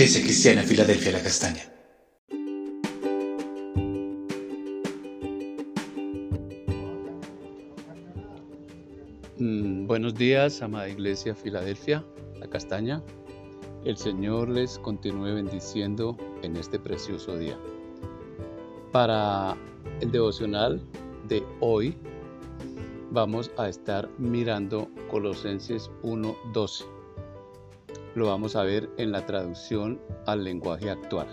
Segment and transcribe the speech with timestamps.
[0.00, 1.62] Iglesia Cristiana Filadelfia La Castaña.
[9.36, 12.02] Mm, buenos días, amada Iglesia Filadelfia
[12.38, 13.02] La Castaña.
[13.84, 17.58] El Señor les continúe bendiciendo en este precioso día.
[18.92, 19.54] Para
[20.00, 20.80] el devocional
[21.28, 21.94] de hoy
[23.10, 26.99] vamos a estar mirando Colosenses 1.12
[28.14, 31.26] lo vamos a ver en la traducción al lenguaje actual.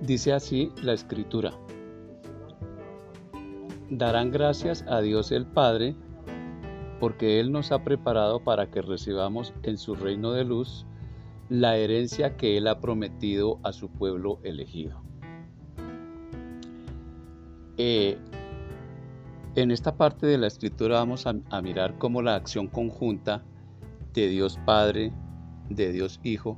[0.00, 1.52] Dice así la escritura.
[3.88, 5.94] Darán gracias a Dios el Padre
[7.00, 10.86] porque Él nos ha preparado para que recibamos en su reino de luz
[11.48, 15.02] la herencia que Él ha prometido a su pueblo elegido.
[17.78, 18.18] Eh,
[19.54, 23.42] en esta parte de la escritura vamos a, a mirar cómo la acción conjunta
[24.20, 25.12] de Dios Padre,
[25.68, 26.56] de Dios Hijo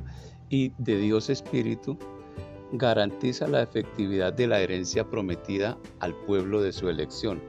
[0.49, 1.99] y de Dios Espíritu,
[2.73, 7.41] garantiza la efectividad de la herencia prometida al pueblo de su elección,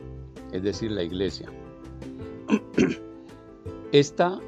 [0.51, 1.49] es decir, la iglesia.
[3.91, 4.39] Esta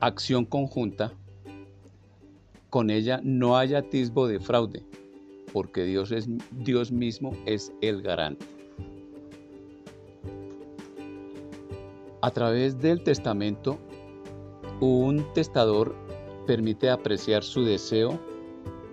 [0.00, 1.12] acción conjunta,
[2.70, 4.84] con ella no hay atisbo de fraude,
[5.52, 8.46] porque Dios, es, Dios mismo es el garante.
[12.22, 13.78] A través del testamento
[14.80, 15.94] un testador
[16.46, 18.18] permite apreciar su deseo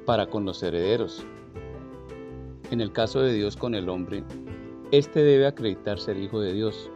[0.06, 1.26] para con los herederos.
[2.72, 4.24] En el caso de Dios con el hombre,
[4.92, 6.90] éste debe acreditar ser hijo de Dios,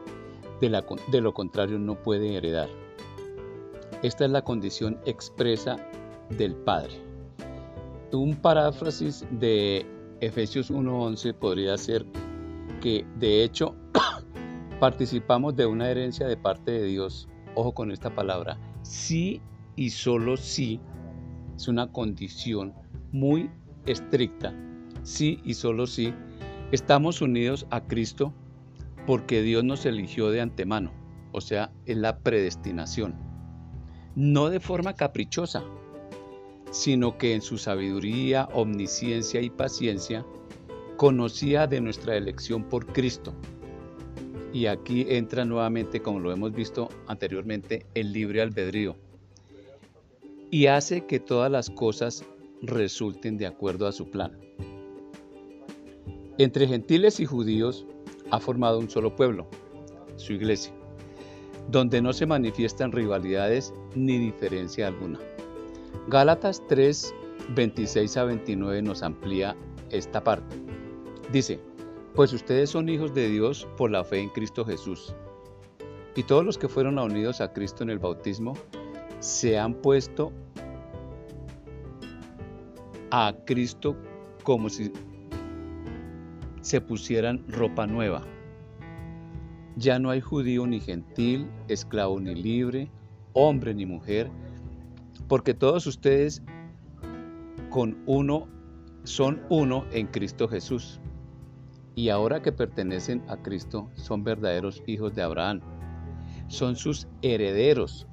[0.62, 2.70] de, de lo contrario no puede heredar.
[4.04, 5.78] Esta es la condición expresa
[6.30, 6.94] del Padre.
[8.12, 9.86] Un paráfrasis de
[10.22, 12.06] Efesios 1.11 podría ser
[12.82, 13.76] que de hecho
[14.80, 19.42] participamos de una herencia de parte de Dios, ojo con esta palabra, sí
[19.76, 20.80] y solo sí
[21.56, 22.74] es una condición
[23.12, 23.50] muy
[23.86, 24.54] estricta.
[25.04, 26.14] Sí y solo sí
[26.72, 28.34] estamos unidos a Cristo
[29.06, 30.92] porque Dios nos eligió de antemano,
[31.32, 33.16] o sea, en la predestinación.
[34.16, 35.64] No de forma caprichosa,
[36.72, 40.26] sino que en su sabiduría, omnisciencia y paciencia
[40.98, 43.34] conocía de nuestra elección por Cristo
[44.58, 48.96] y aquí entra nuevamente, como lo hemos visto anteriormente, el libre albedrío.
[50.50, 52.26] Y hace que todas las cosas
[52.64, 54.36] resulten de acuerdo a su plan.
[56.40, 57.86] Entre gentiles y judíos
[58.32, 59.46] ha formado un solo pueblo,
[60.16, 60.74] su iglesia,
[61.70, 65.20] donde no se manifiestan rivalidades ni diferencia alguna.
[66.08, 67.14] Gálatas 3,
[67.54, 69.56] 26 a 29 nos amplía
[69.92, 70.56] esta parte.
[71.32, 71.60] Dice,
[72.18, 75.14] pues ustedes son hijos de Dios por la fe en Cristo Jesús.
[76.16, 78.56] Y todos los que fueron unidos a Cristo en el bautismo
[79.20, 80.34] se han puesto
[83.12, 83.96] a Cristo
[84.42, 84.92] como si
[86.62, 88.24] se pusieran ropa nueva.
[89.76, 92.90] Ya no hay judío ni gentil, esclavo ni libre,
[93.34, 94.32] hombre ni mujer,
[95.28, 96.42] porque todos ustedes
[97.70, 98.48] con uno
[99.04, 101.00] son uno en Cristo Jesús
[101.98, 105.62] y ahora que pertenecen a Cristo son verdaderos hijos de Abraham.
[106.48, 108.06] Son sus herederos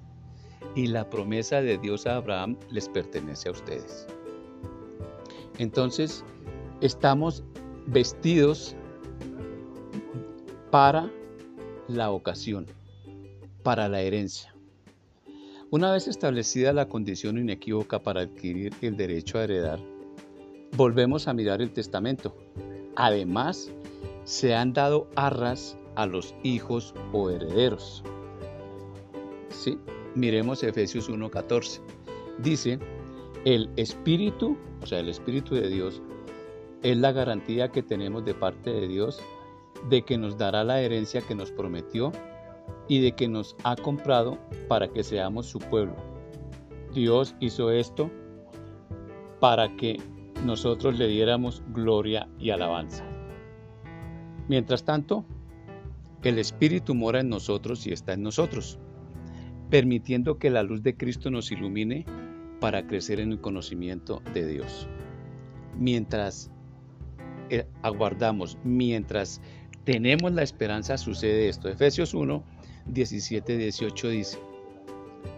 [0.74, 4.06] y la promesa de Dios a Abraham les pertenece a ustedes.
[5.58, 6.24] Entonces,
[6.80, 7.44] estamos
[7.86, 8.74] vestidos
[10.70, 11.10] para
[11.86, 12.66] la ocasión,
[13.62, 14.54] para la herencia.
[15.70, 19.78] Una vez establecida la condición inequívoca para adquirir el derecho a heredar,
[20.74, 22.34] volvemos a mirar el testamento
[22.96, 23.70] Además,
[24.24, 28.02] se han dado arras a los hijos o herederos.
[29.50, 29.78] ¿Sí?
[30.14, 31.80] Miremos Efesios 1.14.
[32.38, 32.78] Dice,
[33.44, 36.02] el Espíritu, o sea, el Espíritu de Dios,
[36.82, 39.20] es la garantía que tenemos de parte de Dios
[39.88, 42.12] de que nos dará la herencia que nos prometió
[42.88, 44.38] y de que nos ha comprado
[44.68, 45.96] para que seamos su pueblo.
[46.92, 48.10] Dios hizo esto
[49.40, 50.00] para que
[50.44, 53.04] nosotros le diéramos gloria y alabanza.
[54.48, 55.24] Mientras tanto,
[56.22, 58.78] el Espíritu mora en nosotros y está en nosotros,
[59.70, 62.06] permitiendo que la luz de Cristo nos ilumine
[62.60, 64.88] para crecer en el conocimiento de Dios.
[65.78, 66.50] Mientras
[67.50, 69.40] eh, aguardamos, mientras
[69.84, 71.68] tenemos la esperanza, sucede esto.
[71.68, 72.42] Efesios 1,
[72.86, 74.38] 17, 18 dice,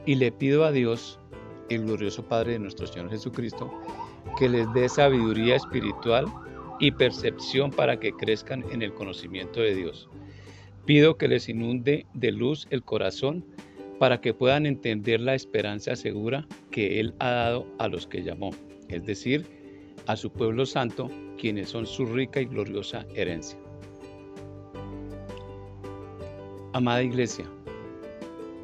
[0.05, 1.19] y le pido a Dios,
[1.69, 3.73] el glorioso Padre de nuestro Señor Jesucristo,
[4.39, 6.27] que les dé sabiduría espiritual
[6.79, 10.09] y percepción para que crezcan en el conocimiento de Dios.
[10.85, 13.45] Pido que les inunde de luz el corazón
[13.99, 18.51] para que puedan entender la esperanza segura que Él ha dado a los que llamó,
[18.89, 19.47] es decir,
[20.07, 23.59] a su pueblo santo, quienes son su rica y gloriosa herencia.
[26.73, 27.47] Amada Iglesia,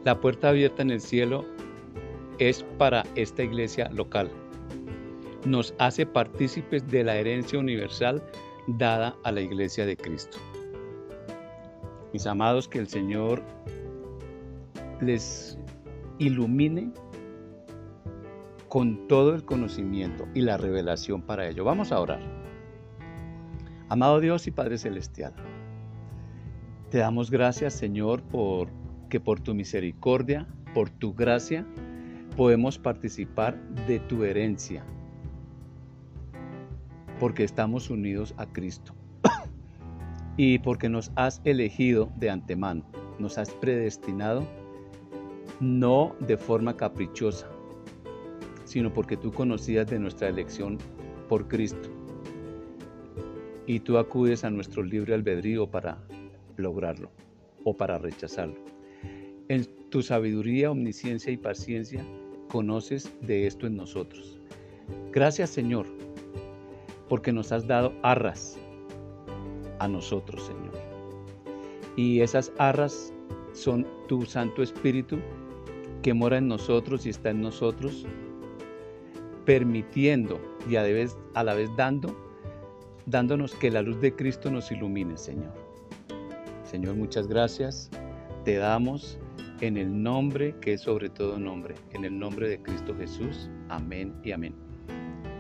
[0.05, 1.47] la puerta abierta en el cielo
[2.39, 4.31] es para esta iglesia local.
[5.45, 8.23] Nos hace partícipes de la herencia universal
[8.67, 10.39] dada a la iglesia de Cristo.
[12.13, 13.43] Mis amados, que el Señor
[15.01, 15.59] les
[16.19, 16.93] ilumine
[18.69, 21.65] con todo el conocimiento y la revelación para ello.
[21.65, 22.21] Vamos a orar.
[23.89, 25.35] Amado Dios y Padre Celestial,
[26.91, 28.69] te damos gracias, Señor, por
[29.11, 31.67] que por tu misericordia, por tu gracia,
[32.35, 34.87] podemos participar de tu herencia,
[37.23, 38.97] porque estamos unidos a Cristo
[40.37, 42.85] y porque nos has elegido de antemano,
[43.21, 44.45] nos has predestinado
[45.61, 47.49] no de forma caprichosa,
[48.65, 50.79] sino porque tú conocías de nuestra elección
[51.29, 51.89] por Cristo.
[53.69, 56.03] Y tú acudes a nuestro libre albedrío para
[56.57, 57.09] lograrlo
[57.63, 58.57] o para rechazarlo.
[59.47, 62.05] En tu sabiduría, omnisciencia y paciencia
[62.49, 64.41] conoces de esto en nosotros.
[65.13, 65.87] Gracias Señor,
[67.13, 68.59] porque nos has dado arras
[69.81, 70.73] a nosotros, Señor.
[71.95, 73.13] Y esas arras
[73.53, 75.19] son tu Santo Espíritu
[76.01, 78.07] que mora en nosotros y está en nosotros,
[79.45, 82.17] permitiendo y a la vez, a la vez dando,
[83.05, 85.53] dándonos que la luz de Cristo nos ilumine, Señor.
[86.65, 87.91] Señor, muchas gracias.
[88.47, 89.19] Te damos
[89.61, 93.51] en el nombre que es sobre todo nombre, en el nombre de Cristo Jesús.
[93.69, 94.55] Amén y amén.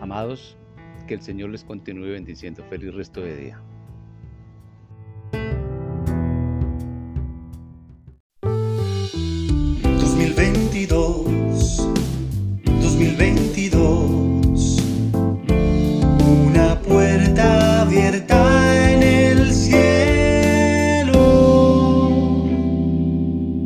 [0.03, 0.59] Amados,
[1.07, 2.65] que el Señor les continúe bendiciendo.
[2.69, 3.61] Feliz resto de día.
[16.49, 21.13] Una puerta abierta en el cielo.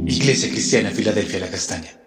[0.06, 2.05] Iglesia Cristiana Filadelfia La Castaña.